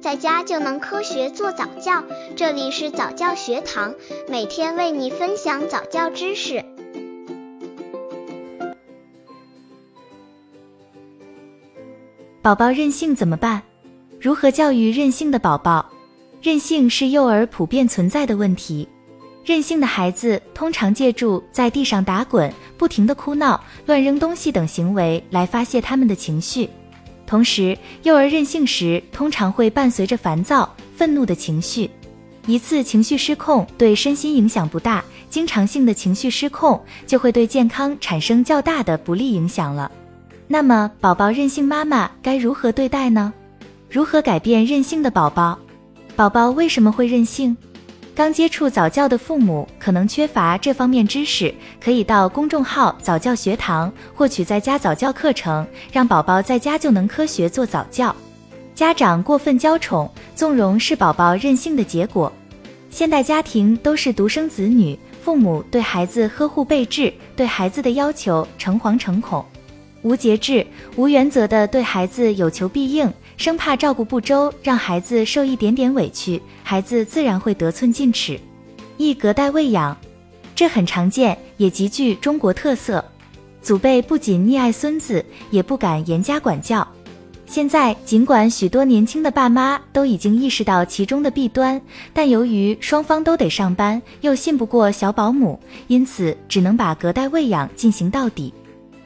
[0.00, 2.02] 在家就能科学做早教。
[2.34, 3.94] 这里是早教学堂，
[4.28, 6.64] 每天为你分享早教知识。
[12.40, 13.60] 宝宝任性怎么办？
[14.18, 15.86] 如何教育任性的宝宝？
[16.40, 18.88] 任性是幼儿普遍存在的问题。
[19.44, 26.68] 任性的孩子通常借助在地上打滚、不停的哭闹、乱扔东西等行为来发泄他们的情绪。
[27.30, 31.88] 同时，幼儿任性时通常会伴随着烦躁、愤怒的情绪。
[32.44, 39.88] 一次情绪失控对身心影响不大，经常性的情绪失控就会对健康产生较大的不利影响了。
[40.48, 43.32] 那么，宝宝任性，妈妈该如何对待呢？
[43.88, 45.56] 如何改变任性的宝宝？
[46.16, 47.56] 宝宝为什么会任性？
[48.14, 58.14] 刚接触早教的父母可能缺乏这方面知识，可以到公众号早教学堂获取在家早教课程，让宝宝在家就能科学做早教。
[58.74, 62.30] 家长过分娇宠、纵容是宝宝任性的结果。
[62.90, 69.44] 现代家庭都是独生子女，父母对孩子呵护备至，对孩子的要求诚惶诚恐，
[70.02, 73.10] 无节制、无原则的对孩子有求必应。
[73.40, 78.38] 生怕照顾不周，让孩子受一点点委屈，孩子自然会得寸进尺。
[78.98, 79.96] 一隔代喂养，
[80.54, 83.02] 这很常见，也极具中国特色。
[83.62, 86.86] 祖辈不仅溺爱孙子，也不敢严加管教。
[87.46, 91.80] 现在尽管许多年轻的爸妈都已经意识到其中的弊端，
[92.12, 98.52] 但由于双方都得上班，又信不过小保姆，因此只能把隔代喂养进行到底。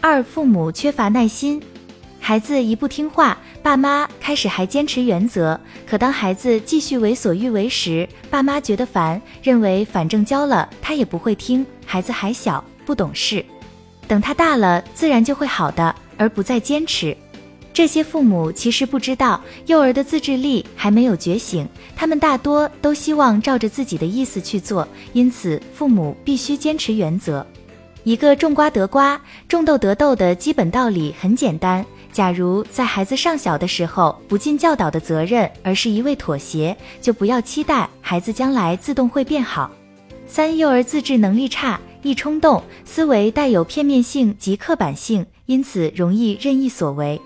[0.00, 1.60] 二、父母缺乏耐心。
[2.30, 13.44] 孩子一不听话，爸妈开始还坚持原则，可当孩子继续为所欲为时，爸妈觉得烦，认为反正教了他也不会听，孩子还小不懂事，
[14.06, 17.16] 等他大了自然就会好的，而不再坚持。
[17.72, 27.44] 这些父母其实不知道，幼儿的自制力还没有觉醒，他们大多都希望照着自己的意思去做，因此父母必须坚持原则。
[28.04, 31.84] 一个种瓜得瓜，种豆得豆的基本道理很简单。
[32.12, 39.70] 假如在孩子尚小的时候不尽教导的责任，而是一味妥协，就不要期待孩子将来自动会变好。
[40.26, 47.20] 三、幼儿自制能力差，易冲动，思维带有片面性及刻板性，因此容易任意所为。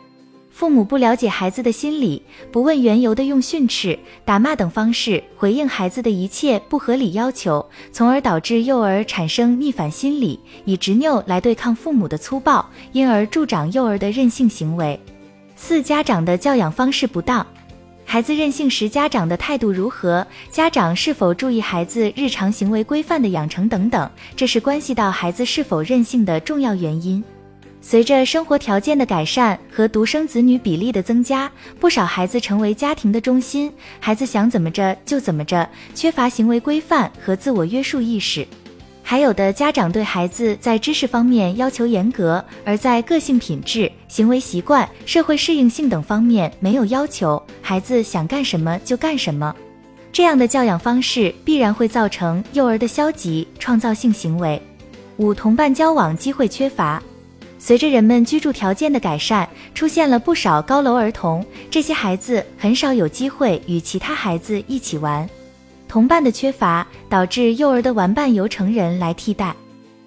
[0.54, 2.22] 父母不了解孩子的心理，
[2.52, 14.98] 不问缘由的用训斥、打骂等方式回应孩子的一切不合理要求，从而导致幼儿产生逆反心理，以执拗来对抗父母的粗暴，因而助长幼儿的任性行为。
[15.56, 17.44] 四、家长的教养方式不当，
[18.04, 20.24] 孩子任性时家长的态度如何？
[20.52, 27.22] 家长是否注意孩子日常行为规范的养成等等，这是关系到孩子是否任性的重要原因。
[27.86, 38.48] 随着生活条件的改善和独生子女比例的增加，不少孩子成为家庭的中心，孩子想怎么着就怎么着，缺乏行为规范和自我约束意识。
[39.02, 49.54] 还有的家长对孩子在知识方面要求严格，而在个性品质、行为习惯、社会适应性等方面没有要求，孩子想干什么就干什么。
[50.10, 54.58] 这样的教养方式必然会造成幼儿的消极创造性行为。
[55.18, 57.02] 五、同伴交往机会缺乏。
[57.66, 65.26] 随着人们居住条件的改善，出现了不少高楼儿童，这些孩子很少有机会与其他孩子一起玩。
[65.88, 69.56] 同伴的缺乏导致幼儿的玩伴由成人来替代。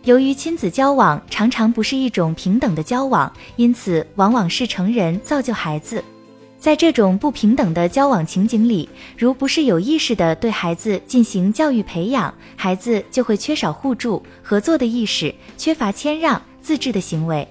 [0.04, 6.04] 由于亲子交往常常不是一种平等的交往，因此往往是成人造就孩子。
[6.68, 16.42] 在这种不平等的交往情景里，如不是有意识的对孩子进行教育培养，孩子就会缺少互助合作的意识，缺乏谦让。
[16.62, 17.48] 自制的行为，